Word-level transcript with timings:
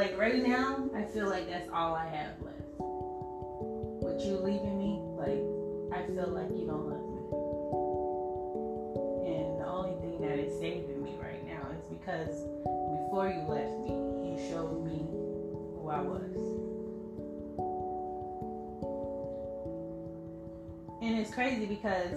Like 0.00 0.16
right 0.16 0.42
now, 0.42 0.88
I 0.96 1.02
feel 1.02 1.28
like 1.28 1.46
that's 1.46 1.68
all 1.74 1.94
I 1.94 2.06
have 2.06 2.32
left. 2.40 2.56
With 2.78 4.24
you 4.24 4.36
leaving 4.36 4.78
me, 4.78 4.98
like 5.12 5.44
I 5.92 6.06
feel 6.06 6.26
like 6.28 6.48
you 6.56 6.64
don't 6.66 6.88
love 6.88 7.04
me. 7.04 7.20
And 9.28 9.60
the 9.60 9.66
only 9.66 10.00
thing 10.00 10.22
that 10.22 10.38
is 10.38 10.58
saving 10.58 11.04
me 11.04 11.18
right 11.20 11.46
now 11.46 11.68
is 11.78 11.84
because 11.84 12.32
before 13.04 13.28
you 13.28 13.42
left 13.46 13.76
me, 13.80 13.92
you 14.24 14.38
showed 14.48 14.82
me 14.86 15.04
who 15.76 15.90
I 15.90 16.00
was. 16.00 16.32
And 21.02 21.18
it's 21.18 21.34
crazy 21.34 21.66
because 21.66 22.12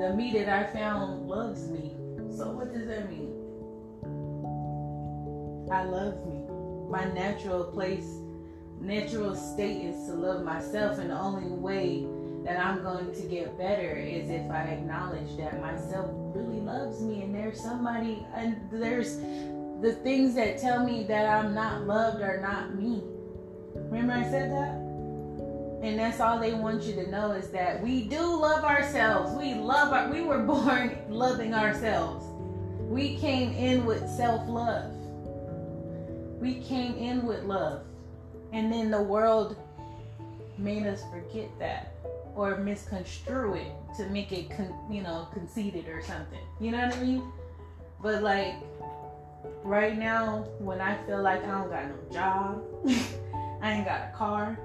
the 0.00 0.14
me 0.16 0.32
that 0.32 0.48
I 0.48 0.64
found 0.72 1.28
loves 1.28 1.68
me. 1.68 1.94
So 2.36 2.50
what 2.50 2.74
does 2.74 2.88
that 2.88 3.08
mean? 3.08 3.36
I 5.70 5.84
love 5.84 6.26
me. 6.26 6.47
My 6.88 7.04
natural 7.12 7.64
place, 7.64 8.06
natural 8.80 9.34
state 9.34 9.84
is 9.84 10.06
to 10.06 10.14
love 10.14 10.42
myself, 10.42 10.98
and 10.98 11.10
the 11.10 11.18
only 11.18 11.50
way 11.50 12.06
that 12.44 12.58
I'm 12.58 12.82
going 12.82 13.12
to 13.14 13.22
get 13.22 13.58
better 13.58 13.96
is 13.96 14.30
if 14.30 14.50
I 14.50 14.62
acknowledge 14.62 15.36
that 15.36 15.60
myself 15.60 16.08
really 16.34 16.60
loves 16.60 17.02
me, 17.02 17.22
and 17.22 17.34
there's 17.34 17.60
somebody, 17.60 18.26
and 18.34 18.56
there's 18.72 19.18
the 19.80 19.98
things 20.02 20.34
that 20.34 20.58
tell 20.58 20.84
me 20.84 21.04
that 21.04 21.26
I'm 21.26 21.54
not 21.54 21.86
loved 21.86 22.22
are 22.22 22.40
not 22.40 22.74
me. 22.74 23.02
Remember 23.74 24.14
I 24.14 24.22
said 24.22 24.50
that? 24.50 24.88
And 25.82 25.98
that's 25.98 26.20
all 26.20 26.40
they 26.40 26.54
want 26.54 26.82
you 26.82 26.94
to 26.94 27.10
know 27.10 27.32
is 27.32 27.50
that 27.50 27.80
we 27.82 28.02
do 28.02 28.20
love 28.20 28.64
ourselves. 28.64 29.32
We 29.38 29.54
love 29.54 29.92
our, 29.92 30.10
we 30.10 30.22
were 30.22 30.42
born 30.46 30.98
loving 31.08 31.54
ourselves. 31.54 32.24
We 32.80 33.16
came 33.18 33.52
in 33.52 33.84
with 33.84 34.08
self-love. 34.08 34.97
We 36.40 36.60
came 36.60 36.96
in 36.96 37.26
with 37.26 37.44
love. 37.44 37.82
And 38.52 38.72
then 38.72 38.90
the 38.90 39.02
world 39.02 39.56
made 40.56 40.86
us 40.86 41.02
forget 41.10 41.48
that 41.58 41.94
or 42.34 42.56
misconstrue 42.56 43.54
it 43.54 43.72
to 43.96 44.06
make 44.06 44.32
it 44.32 44.48
con- 44.50 44.74
you 44.90 45.02
know 45.02 45.28
conceited 45.32 45.88
or 45.88 46.02
something. 46.02 46.38
You 46.60 46.70
know 46.70 46.86
what 46.86 46.96
I 46.96 47.02
mean? 47.02 47.32
But 48.00 48.22
like 48.22 48.54
right 49.64 49.98
now 49.98 50.46
when 50.58 50.80
I 50.80 50.96
feel 51.04 51.22
like 51.22 51.44
I 51.44 51.48
don't 51.48 51.70
got 51.70 51.88
no 51.88 52.12
job, 52.12 52.62
I 53.62 53.72
ain't 53.72 53.86
got 53.86 54.08
a 54.08 54.16
car, 54.16 54.58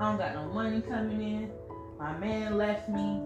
I 0.00 0.04
don't 0.04 0.18
got 0.18 0.34
no 0.34 0.46
money 0.46 0.80
coming 0.80 1.20
in. 1.20 1.50
My 1.98 2.16
man 2.18 2.58
left 2.58 2.88
me. 2.88 3.20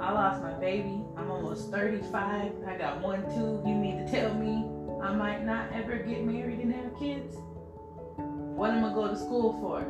I 0.00 0.10
lost 0.10 0.42
my 0.42 0.52
baby. 0.54 1.00
I'm 1.16 1.30
almost 1.30 1.70
35. 1.70 2.52
I 2.66 2.76
got 2.76 3.00
one 3.00 3.22
too. 3.34 3.62
You 3.66 3.74
mean 3.74 4.04
to 4.04 4.10
tell 4.10 4.34
me 4.34 4.71
I 5.02 5.12
might 5.12 5.44
not 5.44 5.72
ever 5.72 5.96
get 5.96 6.24
married 6.24 6.60
and 6.60 6.72
have 6.72 6.96
kids? 6.98 7.36
What 8.16 8.70
am 8.70 8.84
I 8.84 8.92
going 8.92 9.08
to 9.08 9.14
go 9.14 9.14
to 9.14 9.16
school 9.16 9.52
for? 9.60 9.80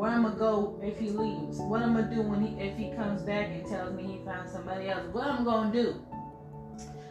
Where 0.00 0.12
am 0.12 0.24
I 0.24 0.34
go 0.34 0.80
if 0.82 0.98
he 0.98 1.10
leaves? 1.10 1.58
What 1.58 1.82
am 1.82 1.96
I 1.96 2.02
do 2.02 2.22
when 2.22 2.40
he 2.40 2.58
if 2.58 2.74
he 2.74 2.90
comes 2.92 3.20
back 3.20 3.48
and 3.48 3.66
tells 3.66 3.92
me 3.92 4.04
he 4.04 4.24
found 4.24 4.48
somebody 4.48 4.88
else? 4.88 5.04
What 5.12 5.26
am 5.26 5.42
I 5.42 5.44
gonna 5.44 5.72
do? 5.72 6.00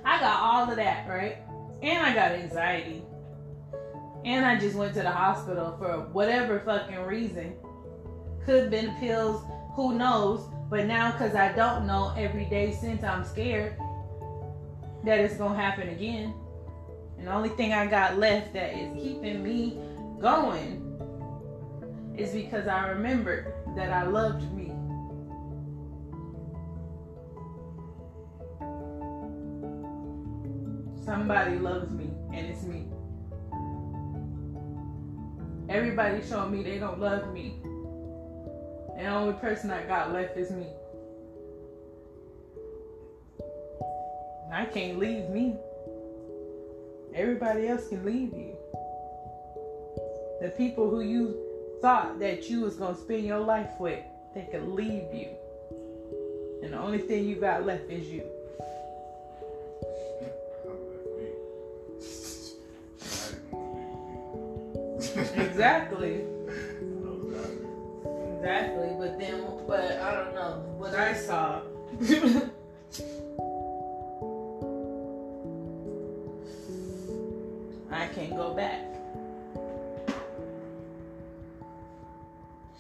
I 0.04 0.20
got 0.20 0.42
all 0.42 0.72
of 0.72 0.76
that, 0.76 1.08
right? 1.08 1.38
And 1.84 2.04
I 2.04 2.16
got 2.16 2.32
anxiety. 2.32 3.04
And 4.26 4.44
I 4.44 4.58
just 4.58 4.76
went 4.76 4.96
to 4.96 5.04
the 5.04 5.12
hospital 5.12 5.76
for 5.78 6.08
whatever 6.14 6.62
fucking 6.62 7.02
reason. 7.02 7.54
Could 8.44 8.64
have 8.64 8.72
been 8.72 8.96
pills, 8.96 9.44
who 9.76 9.94
knows? 9.94 10.50
But 10.72 10.88
now, 10.88 11.12
because 11.12 11.36
I 11.36 11.52
don't 11.52 11.86
know 11.86 12.12
every 12.18 12.46
day 12.46 12.72
since 12.72 13.04
I'm 13.04 13.24
scared 13.24 13.78
that 15.04 15.20
it's 15.20 15.38
to 15.38 15.48
happen 15.50 15.90
again. 15.90 16.34
And 17.18 17.28
the 17.28 17.34
only 17.34 17.50
thing 17.50 17.74
I 17.74 17.86
got 17.86 18.18
left 18.18 18.54
that 18.54 18.74
is 18.74 18.94
keeping 18.94 19.44
me 19.44 19.78
going 20.20 20.86
is 22.18 22.32
because 22.32 22.68
I 22.68 22.88
remembered 22.90 23.54
that 23.76 23.92
I 23.92 24.04
loved 24.04 24.52
me. 24.54 24.68
Somebody 31.06 31.58
loves 31.58 31.92
me, 31.92 32.10
and 32.34 32.46
it's 32.46 32.64
me. 32.64 32.86
Everybody 35.70 36.22
showing 36.28 36.52
me 36.52 36.64
they 36.64 36.78
don't 36.78 37.00
love 37.00 37.34
me. 37.34 37.56
And 38.98 39.08
the 39.08 39.12
only 39.12 39.34
person 39.34 39.72
I 39.72 39.84
got 39.84 40.12
left 40.12 40.38
is 40.38 40.52
me. 40.52 40.68
I 44.52 44.66
can't 44.66 44.98
leave 44.98 45.30
me. 45.30 45.56
Everybody 47.14 47.68
else 47.68 47.88
can 47.88 48.04
leave 48.04 48.34
you. 48.34 48.56
The 50.42 50.50
people 50.50 50.90
who 50.90 51.02
you 51.02 51.38
thought 51.82 52.20
that 52.20 52.50
you 52.50 52.62
was 52.62 52.76
gonna 52.76 52.98
spend 52.98 53.26
your 53.26 53.40
life 53.40 53.80
with, 53.80 54.04
they 54.34 54.48
could 54.52 54.68
leave 54.68 55.14
you. 55.14 55.30
And 56.64 56.74
the 56.74 56.80
only 56.80 57.00
thing 57.00 57.26
you 57.26 57.36
got 57.36 57.66
left 57.66 57.90
is 57.90 58.08
you. 58.08 58.24
exactly. 65.36 66.24
Exactly, 68.38 68.96
but 68.98 69.20
then, 69.20 69.44
but 69.68 69.92
I 70.00 70.16
don't 70.16 70.34
know 70.34 70.64
what 70.78 70.96
I 70.96 71.14
saw. 71.14 71.62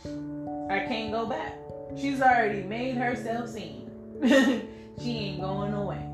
I 0.06 0.86
can't 0.88 1.12
go 1.12 1.26
back. 1.26 1.56
She's 1.98 2.22
already 2.22 2.64
made 2.64 2.96
herself 2.96 3.50
seen. 3.50 3.90
she 5.02 5.18
ain't 5.18 5.42
going 5.42 5.74
away. 5.74 6.06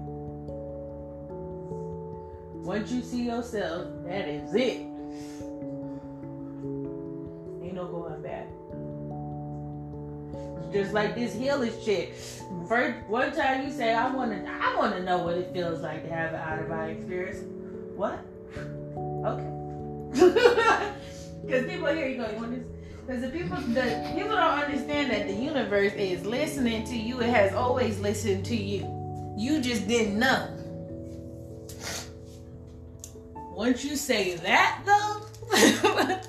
Once 2.65 2.91
you 2.91 3.01
see 3.01 3.25
yourself, 3.25 3.87
that 4.05 4.27
is 4.27 4.55
it. 4.55 4.77
Ain't 7.61 7.73
no 7.73 7.85
going 7.85 8.21
back. 8.23 8.47
Just 10.73 10.93
like 10.93 11.13
this 11.15 11.33
healing 11.33 11.71
shit. 11.83 12.15
First, 12.67 12.97
one 13.07 13.31
time 13.33 13.65
you 13.65 13.71
say, 13.71 13.93
"I 13.93 14.09
want 14.11 14.31
to, 14.31 14.49
I 14.49 14.75
want 14.77 14.95
to 14.95 15.03
know 15.03 15.19
what 15.19 15.37
it 15.37 15.53
feels 15.53 15.81
like 15.81 16.03
to 16.03 16.09
have 16.09 16.33
an 16.33 16.39
out 16.39 16.59
of 16.59 16.69
body 16.69 16.93
experience." 16.93 17.43
What? 17.95 18.19
Okay. 19.25 19.51
Because 21.45 21.69
people 21.69 21.87
here, 21.87 22.07
you 22.07 22.17
go, 22.17 22.27
you 22.31 22.37
want 22.37 22.51
this? 22.51 22.74
Because 23.05 23.21
the 23.21 23.29
people, 23.29 23.57
the 23.57 24.11
people 24.15 24.35
don't 24.35 24.59
understand 24.59 25.11
that 25.11 25.27
the 25.27 25.33
universe 25.33 25.93
is 25.93 26.25
listening 26.25 26.83
to 26.85 26.97
you. 26.97 27.21
It 27.21 27.29
has 27.29 27.53
always 27.53 27.99
listened 27.99 28.45
to 28.45 28.55
you. 28.55 28.87
You 29.37 29.61
just 29.61 29.87
didn't 29.87 30.17
know. 30.17 30.47
Once 33.51 33.85
you 33.85 33.95
say 33.95 34.35
that, 34.37 34.81
though, 34.85 35.21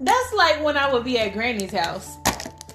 that's 0.00 0.32
like 0.32 0.64
when 0.64 0.78
I 0.78 0.90
would 0.90 1.04
be 1.04 1.18
at 1.18 1.34
Granny's 1.34 1.72
house, 1.72 2.16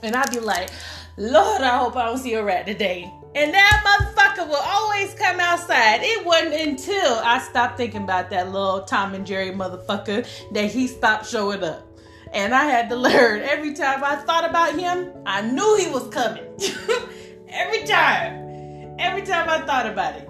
and 0.04 0.16
I'd 0.16 0.30
be 0.30 0.40
like, 0.40 0.70
"Lord, 1.18 1.64
I 1.64 1.80
hope 1.80 1.96
I 1.96 2.06
don't 2.06 2.20
see 2.20 2.36
a 2.36 2.44
rat 2.44 2.68
today." 2.68 3.12
And 3.34 3.52
that 3.52 3.84
motherfucker 3.84 4.48
will 4.48 4.62
always 4.64 5.14
come 5.16 5.40
outside. 5.40 6.02
It 6.04 6.24
wasn't 6.24 6.54
until 6.54 7.16
I 7.16 7.40
stopped 7.40 7.78
thinking 7.78 8.04
about 8.04 8.30
that 8.30 8.52
little 8.52 8.84
Tom 8.84 9.16
and 9.16 9.26
Jerry 9.26 9.52
motherfucker 9.52 10.26
that 10.52 10.72
he 10.72 10.86
stopped 10.86 11.26
showing 11.26 11.64
up. 11.64 11.95
And 12.36 12.54
I 12.54 12.66
had 12.66 12.90
to 12.90 12.98
learn 12.98 13.44
every 13.44 13.74
time 13.74 14.04
I 14.04 14.18
thought 14.18 14.44
about 14.44 14.78
him, 14.78 15.14
I 15.26 15.42
knew 15.42 15.78
he 15.78 15.88
was 15.88 16.10
coming. 16.10 16.44
every 17.48 17.86
time. 17.86 18.98
Every 19.00 19.22
time 19.22 19.50
I 19.50 19.66
thought 19.66 19.86
about 19.86 20.16
it. 20.16 20.30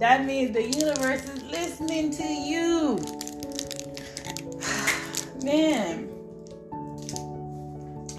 That 0.00 0.26
means 0.26 0.52
the 0.52 0.62
universe 0.62 1.24
is 1.24 1.42
listening 1.44 2.10
to 2.10 2.24
you. 2.24 2.98
Man. 5.42 6.10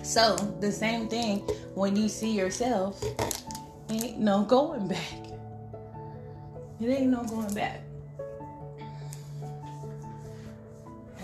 So, 0.04 0.36
the 0.60 0.72
same 0.72 1.08
thing 1.08 1.42
when 1.76 1.96
you 1.96 2.10
see 2.10 2.32
yourself, 2.32 3.04
ain't 3.92 4.18
no 4.18 4.44
going 4.44 4.88
back. 4.88 5.14
It 6.80 6.88
ain't 6.88 7.12
no 7.12 7.24
going 7.24 7.54
back. 7.54 7.84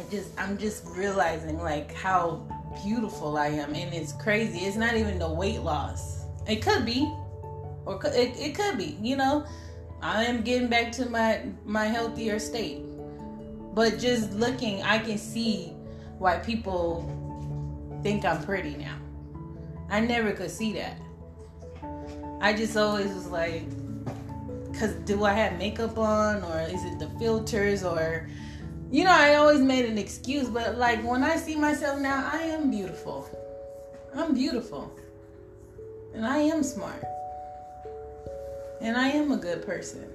Just 0.10 0.30
I'm 0.38 0.58
just 0.58 0.86
realizing 0.88 1.60
like 1.60 1.94
how 1.94 2.48
beautiful 2.84 3.38
I 3.38 3.48
am 3.48 3.74
and 3.74 3.94
it's 3.94 4.14
crazy. 4.14 4.60
It's 4.60 4.78
not 4.78 4.96
even 4.96 5.20
the 5.20 5.30
weight 5.30 5.62
loss. 5.62 6.26
It 6.48 6.62
could 6.62 6.86
be 6.86 7.12
or 7.86 8.00
it, 8.06 8.38
it 8.38 8.56
could 8.56 8.78
be, 8.78 8.98
you 9.02 9.16
know. 9.16 9.46
I 10.02 10.26
am 10.26 10.42
getting 10.42 10.68
back 10.68 10.92
to 10.94 11.10
my 11.10 11.42
my 11.66 11.86
healthier 11.86 12.40
state. 12.40 12.82
But 13.74 14.00
just 14.00 14.34
looking, 14.34 14.82
I 14.84 15.00
can 15.00 15.18
see 15.18 15.74
why 16.18 16.38
people 16.38 17.06
think 18.04 18.26
I'm 18.26 18.44
pretty 18.44 18.76
now. 18.76 18.98
I 19.90 20.00
never 20.00 20.34
could 20.34 20.52
see 20.52 20.74
that. 20.74 20.98
I 22.42 22.54
just 22.54 22.76
always 22.78 23.14
was 23.14 23.28
like, 23.28 23.64
because 24.72 24.94
do 25.06 25.24
I 25.24 25.34
have 25.34 25.58
makeup 25.58 25.98
on 25.98 26.44
or 26.44 26.62
is 26.62 26.84
it 26.84 27.00
the 27.00 27.10
filters 27.20 27.84
or 27.84 28.28
you 28.90 29.04
know, 29.04 29.12
I 29.12 29.36
always 29.36 29.60
made 29.60 29.86
an 29.86 29.98
excuse, 29.98 30.50
but 30.50 30.78
like 30.78 31.04
when 31.04 31.24
I 31.24 31.36
see 31.36 31.56
myself 31.56 32.00
now, 32.00 32.30
I 32.32 32.44
am 32.44 32.72
beautiful. 32.72 33.28
I'm 34.16 34.34
beautiful. 34.34 34.92
And 36.14 36.26
I 36.26 36.38
am 36.38 36.64
smart. 36.64 37.04
And 38.82 38.96
I 38.96 39.10
am 39.10 39.32
a 39.32 39.38
good 39.38 39.66
person. 39.66 40.08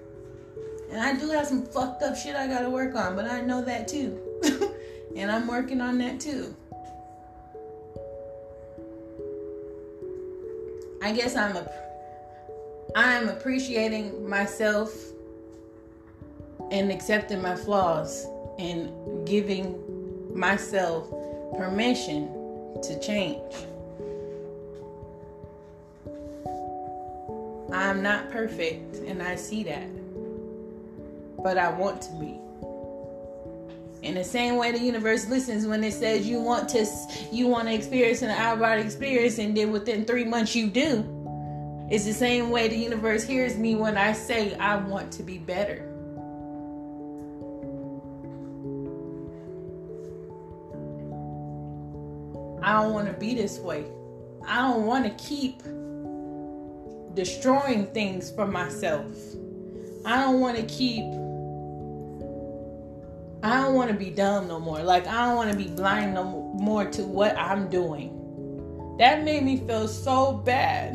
And 0.91 1.01
I 1.01 1.15
do 1.15 1.29
have 1.31 1.47
some 1.47 1.65
fucked 1.65 2.03
up 2.03 2.17
shit 2.17 2.35
I 2.35 2.47
gotta 2.47 2.71
work 2.71 2.95
on, 2.95 3.15
but 3.15 3.27
I 3.27 3.43
know 3.43 3.63
that 3.63 3.89
too. 3.89 4.19
and 5.17 5.31
I'm 5.31 5.47
working 5.47 5.81
on 5.81 5.99
that 5.99 6.21
too. 6.21 6.55
I 11.03 11.13
guess 11.13 11.37
I'm 11.37 11.57
a 11.57 11.69
I'm 12.95 13.29
appreciating 13.29 14.29
myself 14.29 14.95
and 16.71 16.91
accepting 16.91 17.43
my 17.43 17.57
flaws 17.57 18.27
and 18.59 19.27
giving 19.27 19.79
myself 20.35 21.09
permission 21.57 22.29
to 22.83 22.99
change. 23.01 23.55
I'm 27.73 28.03
not 28.03 28.31
perfect 28.31 28.97
and 28.97 29.23
I 29.23 29.37
see 29.37 29.63
that. 29.65 29.89
But 31.43 31.59
I 31.59 31.71
want 31.71 32.03
to 32.03 32.13
be. 32.13 32.39
In 34.07 34.15
the 34.15 34.25
same 34.25 34.57
way 34.57 34.73
the 34.73 34.81
universe 34.81 35.29
listens 35.29 35.67
when 35.67 35.85
it 35.85 35.93
says 35.93 36.27
you 36.27 36.41
want 36.41 36.69
to 36.71 36.87
you 37.31 37.47
want 37.47 37.69
to 37.69 37.75
experience 37.75 38.23
an 38.23 38.31
out 38.31 38.59
body 38.59 38.83
experience 38.83 39.39
and 39.39 39.57
then 39.57 39.71
within 39.71 40.05
3 40.05 40.25
months 40.25 40.55
you 40.55 40.69
do. 40.69 41.05
It's 41.91 42.05
the 42.05 42.13
same 42.13 42.51
way 42.51 42.69
the 42.69 42.77
universe 42.77 43.23
hears 43.23 43.57
me 43.57 43.75
when 43.75 43.97
I 43.97 44.13
say 44.13 44.55
I 44.55 44.77
want 44.77 45.13
to 45.13 45.23
be 45.23 45.39
better. 45.39 45.92
I 52.63 52.81
don't 52.81 52.93
want 52.93 53.09
to 53.09 53.15
be 53.15 53.35
this 53.35 53.59
way. 53.59 53.85
I 54.47 54.63
don't 54.63 54.87
want 54.87 55.05
to 55.05 55.25
keep 55.25 55.63
destroying 57.15 57.87
things 57.93 58.31
for 58.31 58.47
myself. 58.47 59.17
I 60.05 60.21
don't 60.23 60.41
want 60.41 60.57
to 60.57 60.63
keep 60.65 61.05
I 63.45 63.61
don't 63.61 63.75
want 63.75 63.91
to 63.91 63.97
be 63.97 64.11
dumb 64.11 64.47
no 64.47 64.61
more. 64.61 64.81
Like 64.83 65.07
I 65.09 65.27
don't 65.27 65.37
want 65.37 65.51
to 65.51 65.57
be 65.57 65.69
blind 65.69 66.15
no 66.15 66.25
more 66.55 66.85
to 66.85 67.03
what 67.03 67.37
I'm 67.37 67.69
doing. 67.69 68.19
That 68.99 69.25
made 69.25 69.43
me 69.43 69.57
feel 69.57 69.89
so 69.89 70.33
bad. 70.33 70.95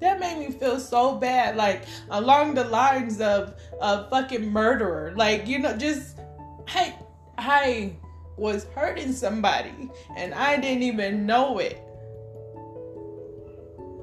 That 0.00 0.20
made 0.20 0.38
me 0.38 0.52
feel 0.52 0.78
so 0.78 1.14
bad, 1.16 1.56
like 1.56 1.84
along 2.10 2.54
the 2.54 2.64
lines 2.64 3.20
of 3.20 3.54
a 3.80 4.08
fucking 4.10 4.48
murderer. 4.50 5.12
Like, 5.16 5.48
you 5.48 5.58
know, 5.58 5.76
just 5.76 6.18
I 6.68 6.94
I 7.38 7.92
was 8.36 8.64
hurting 8.74 9.12
somebody 9.12 9.90
and 10.16 10.34
I 10.34 10.56
didn't 10.56 10.82
even 10.82 11.24
know 11.24 11.58
it. 11.58 11.80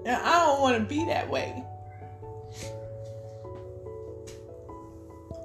And 0.05 0.15
I 0.15 0.45
don't 0.45 0.61
want 0.61 0.77
to 0.77 0.83
be 0.83 1.05
that 1.05 1.29
way. 1.29 1.63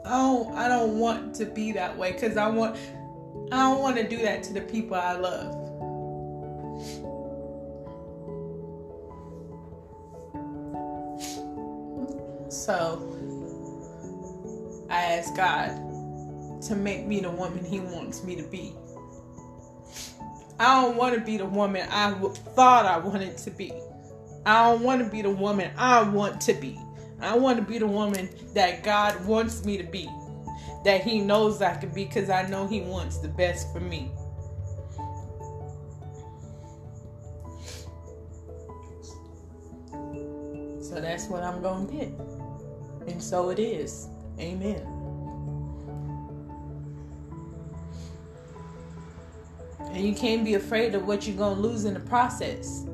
I 0.04 0.10
don't 0.10 0.54
I 0.56 0.68
don't 0.68 0.98
want 0.98 1.34
to 1.36 1.46
be 1.46 1.72
that 1.72 1.96
way 1.96 2.12
cuz 2.12 2.36
I 2.36 2.48
want 2.48 2.76
I 3.52 3.58
don't 3.58 3.80
want 3.80 3.96
to 3.96 4.08
do 4.08 4.18
that 4.18 4.42
to 4.44 4.52
the 4.52 4.60
people 4.60 4.96
I 4.96 5.14
love. 5.14 5.56
So 12.52 13.06
I 14.88 15.02
ask 15.04 15.34
God 15.36 15.89
to 16.66 16.76
make 16.76 17.06
me 17.06 17.20
the 17.20 17.30
woman 17.30 17.64
He 17.64 17.80
wants 17.80 18.22
me 18.24 18.36
to 18.36 18.42
be. 18.42 18.74
I 20.58 20.82
don't 20.82 20.96
want 20.96 21.14
to 21.14 21.20
be 21.20 21.38
the 21.38 21.46
woman 21.46 21.88
I 21.90 22.12
thought 22.54 22.84
I 22.84 22.98
wanted 22.98 23.38
to 23.38 23.50
be. 23.50 23.72
I 24.44 24.70
don't 24.70 24.82
want 24.82 25.02
to 25.02 25.10
be 25.10 25.22
the 25.22 25.30
woman 25.30 25.70
I 25.76 26.02
want 26.02 26.40
to 26.42 26.54
be. 26.54 26.78
I 27.20 27.36
want 27.36 27.58
to 27.58 27.64
be 27.64 27.78
the 27.78 27.86
woman 27.86 28.28
that 28.54 28.82
God 28.82 29.24
wants 29.24 29.64
me 29.64 29.78
to 29.78 29.84
be. 29.84 30.08
That 30.84 31.02
He 31.02 31.20
knows 31.20 31.62
I 31.62 31.76
can 31.76 31.90
be 31.90 32.04
because 32.04 32.30
I 32.30 32.46
know 32.48 32.66
He 32.66 32.80
wants 32.80 33.18
the 33.18 33.28
best 33.28 33.72
for 33.72 33.80
me. 33.80 34.10
So 40.82 41.00
that's 41.00 41.28
what 41.28 41.42
I'm 41.42 41.62
going 41.62 41.86
to 41.86 41.92
get. 41.94 43.12
And 43.12 43.22
so 43.22 43.50
it 43.50 43.58
is. 43.58 44.08
Amen. 44.38 44.99
And 50.00 50.08
you 50.08 50.14
can't 50.14 50.46
be 50.46 50.54
afraid 50.54 50.94
of 50.94 51.06
what 51.06 51.26
you're 51.26 51.36
going 51.36 51.56
to 51.56 51.60
lose 51.60 51.84
in 51.84 51.92
the 51.92 52.00
process. 52.00 52.86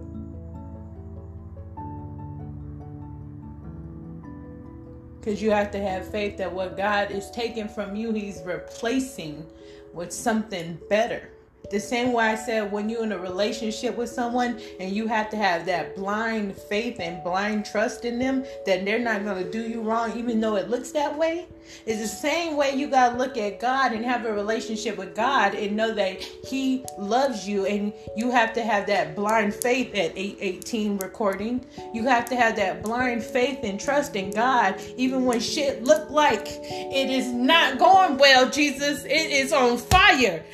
Because 5.21 5.41
you 5.41 5.53
have 5.53 5.71
to 5.71 5.79
have 5.79 6.11
faith 6.11 6.37
that 6.39 6.53
what 6.53 6.77
God 6.77 7.13
is 7.13 7.31
taking 7.31 7.69
from 7.69 7.95
you, 7.95 8.13
He's 8.13 8.43
replacing 8.45 9.47
with 9.95 10.13
something 10.13 10.81
better. 10.91 11.31
The 11.71 11.81
same 11.81 12.13
way 12.13 12.27
I 12.27 12.35
said 12.35 12.71
when 12.71 12.89
you're 12.89 13.03
in 13.03 13.13
a 13.13 13.19
relationship 13.19 13.97
with 13.97 14.09
someone 14.09 14.61
and 14.79 14.93
you 14.93 15.07
have 15.07 15.31
to 15.31 15.37
have 15.37 15.67
that 15.67 15.97
blind 15.97 16.57
faith 16.57 17.01
and 17.01 17.23
blind 17.25 17.67
trust 17.67 18.05
in 18.05 18.19
them 18.19 18.45
that 18.67 18.85
they're 18.85 18.99
not 18.99 19.25
going 19.25 19.43
to 19.43 19.51
do 19.51 19.63
you 19.63 19.81
wrong, 19.81 20.17
even 20.17 20.41
though 20.41 20.57
it 20.57 20.71
looks 20.71 20.93
that 20.93 21.17
way. 21.17 21.47
It's 21.85 22.01
the 22.01 22.07
same 22.07 22.57
way 22.57 22.75
you 22.75 22.89
got 22.89 23.11
to 23.11 23.19
look 23.19 23.37
at 23.37 23.61
God 23.61 23.93
and 23.93 24.05
have 24.05 24.25
a 24.25 24.33
relationship 24.33 24.97
with 24.97 25.15
God 25.15 25.55
and 25.55 25.77
know 25.77 25.93
that 25.95 26.23
He 26.23 26.85
loves 26.99 27.49
you. 27.49 27.67
And 27.67 27.93
you 28.17 28.31
have 28.31 28.53
to 28.55 28.63
have 28.63 28.87
that 28.87 29.17
blind 29.17 29.55
faith 29.55 29.89
at 29.95 30.17
818 30.17 30.99
recording. 30.99 31.65
You 31.93 32.05
have 32.05 32.25
to 32.27 32.37
have 32.37 32.57
that 32.57 32.83
blind 32.83 33.23
faith 33.23 33.61
and 33.63 33.81
trust 33.81 34.17
in 34.17 34.31
God, 34.31 34.81
even 34.97 35.25
when 35.25 35.41
shit 35.41 35.83
look 35.83 36.09
like 36.11 36.47
it 36.47 37.11
is 37.11 37.33
not 37.33 37.79
going 37.79 38.19
well, 38.19 38.49
Jesus. 38.49 39.05
It 39.05 39.31
is 39.31 39.53
on 39.53 39.79
fire 39.79 40.45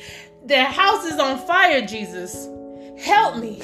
the 0.45 0.63
house 0.63 1.05
is 1.05 1.19
on 1.19 1.37
fire, 1.47 1.85
Jesus. 1.85 2.49
Help 2.99 3.37
me. 3.37 3.61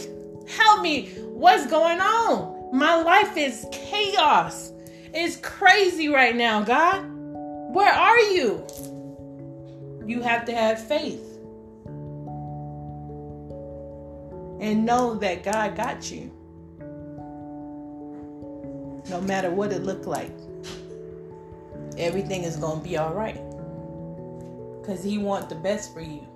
Help 0.48 0.82
me. 0.82 1.10
What's 1.34 1.68
going 1.68 2.00
on? 2.00 2.70
My 2.72 3.02
life 3.02 3.36
is 3.36 3.66
chaos. 3.72 4.72
It's 5.14 5.38
crazy 5.38 6.08
right 6.08 6.36
now, 6.36 6.62
God. 6.62 7.04
Where 7.74 7.92
are 7.92 8.20
you? 8.20 8.66
You 10.06 10.22
have 10.22 10.46
to 10.46 10.54
have 10.54 10.82
faith 10.88 11.22
and 14.60 14.86
know 14.86 15.16
that 15.16 15.44
God 15.44 15.76
got 15.76 16.12
you. 16.12 16.32
No 19.10 19.22
matter 19.22 19.50
what 19.50 19.72
it 19.72 19.84
looked 19.84 20.06
like, 20.06 20.32
everything 21.98 22.44
is 22.44 22.58
going 22.58 22.82
to 22.82 22.88
be 22.88 22.98
all 22.98 23.14
right. 23.14 23.42
Because 24.82 25.04
He 25.04 25.18
wants 25.18 25.48
the 25.48 25.56
best 25.56 25.94
for 25.94 26.02
you. 26.02 26.28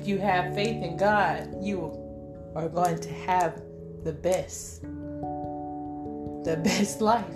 If 0.00 0.08
you 0.08 0.18
have 0.18 0.54
faith 0.54 0.82
in 0.82 0.96
God, 0.96 1.62
you 1.62 1.92
are 2.56 2.70
going 2.70 2.98
to 3.00 3.12
have 3.12 3.60
the 4.02 4.12
best, 4.12 4.80
the 6.44 6.56
best 6.64 7.02
life. 7.02 7.26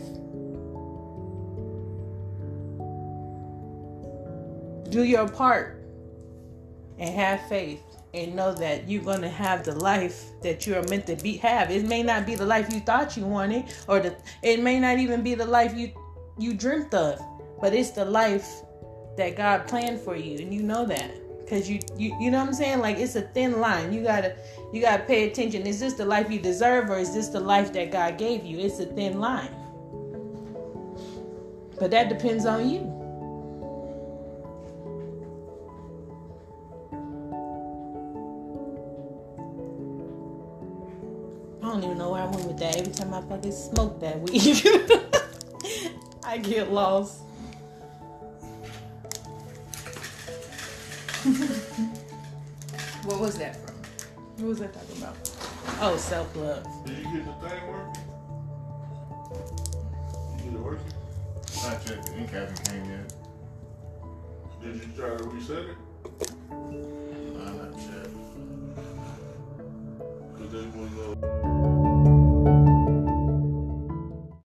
Do 4.90 5.02
your 5.04 5.28
part 5.28 5.84
and 6.98 7.14
have 7.14 7.46
faith 7.48 7.82
and 8.14 8.34
know 8.34 8.54
that 8.54 8.88
you're 8.88 9.02
going 9.02 9.20
to 9.20 9.28
have 9.28 9.64
the 9.64 9.74
life 9.74 10.30
that 10.42 10.66
you're 10.66 10.82
meant 10.84 11.06
to 11.08 11.16
be 11.16 11.36
have. 11.38 11.70
It 11.70 11.86
may 11.86 12.02
not 12.02 12.24
be 12.24 12.34
the 12.34 12.46
life 12.46 12.72
you 12.72 12.80
thought 12.80 13.14
you 13.14 13.26
wanted 13.26 13.64
or 13.88 14.00
the 14.00 14.16
it 14.42 14.62
may 14.62 14.80
not 14.80 14.98
even 14.98 15.22
be 15.22 15.34
the 15.34 15.44
life 15.44 15.74
you 15.76 15.90
you 16.38 16.54
dreamt 16.54 16.94
of, 16.94 17.20
but 17.60 17.74
it's 17.74 17.90
the 17.90 18.04
life 18.06 18.62
that 19.18 19.36
God 19.36 19.66
planned 19.66 20.00
for 20.00 20.16
you 20.16 20.38
and 20.38 20.54
you 20.54 20.62
know 20.62 20.86
that 20.86 21.23
because 21.44 21.68
you, 21.68 21.78
you 21.96 22.16
you 22.20 22.30
know 22.30 22.38
what 22.38 22.48
i'm 22.48 22.54
saying? 22.54 22.80
Like 22.80 22.98
it's 22.98 23.16
a 23.16 23.22
thin 23.22 23.60
line. 23.60 23.92
You 23.92 24.02
gotta 24.02 24.34
you 24.72 24.80
gotta 24.80 25.04
pay 25.04 25.30
attention. 25.30 25.66
Is 25.66 25.78
this 25.80 25.94
the 25.94 26.04
life 26.04 26.30
you 26.30 26.40
deserve 26.40 26.90
or 26.90 26.98
is 26.98 27.14
this 27.14 27.28
the 27.28 27.40
life 27.40 27.72
that 27.74 27.92
god 27.92 28.18
gave 28.18 28.44
you? 28.44 28.58
It's 28.58 28.80
a 28.80 28.86
thin 28.86 29.20
line. 29.20 29.54
But 31.78 31.90
that 31.90 32.08
depends 32.08 32.46
on 32.46 32.70
you. 32.70 32.80
I 41.62 41.66
don't 41.66 41.84
even 41.84 41.98
know 41.98 42.10
where 42.12 42.22
I 42.22 42.26
went 42.26 42.46
with 42.46 42.58
that. 42.58 42.76
Every 42.76 42.92
time 42.92 43.12
I 43.12 43.20
fucking 43.22 43.52
smoke 43.52 44.00
that 44.00 44.20
weed, 44.20 44.64
I 46.24 46.38
get 46.38 46.70
lost. 46.72 47.20
What 54.44 54.50
was 54.50 54.60
I 54.60 54.66
talking 54.66 54.98
about? 54.98 55.16
Oh, 55.80 55.96
self 55.96 56.36
love. 56.36 56.66
Did 56.84 56.98
you 56.98 57.04
get 57.04 57.24
the 57.24 57.48
thing 57.48 57.66
working? 57.66 58.04
Did 60.36 60.44
you 60.44 60.50
get 60.50 60.60
it 60.60 60.62
working? 60.62 60.92
Not 61.62 61.88
yet. 61.88 62.04
The 62.04 62.14
ink 62.18 62.28
hasn't 62.28 62.68
came 62.68 62.84
yet. 62.90 63.14
Did 64.60 64.74
you 64.74 64.92
try 64.94 65.16
to 65.16 65.24
reset 65.24 65.64
it? 65.64 65.76